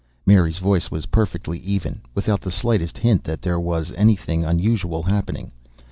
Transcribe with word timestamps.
Mary's 0.25 0.57
voice 0.57 0.89
was 0.89 1.05
perfectly 1.05 1.59
even, 1.59 2.01
without 2.15 2.41
the 2.41 2.49
slightest 2.49 2.97
hint 2.97 3.23
that 3.23 3.43
there 3.43 3.59
was 3.59 3.91
anything 3.95 4.43
unusual 4.43 5.03
happening. 5.03 5.51